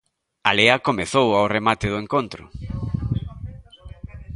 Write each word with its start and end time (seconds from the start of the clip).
A 0.49 0.51
lea 0.57 0.77
comezou 0.87 1.27
ao 1.33 1.51
remate 1.55 1.87
do 1.89 1.97
encontro. 2.03 2.43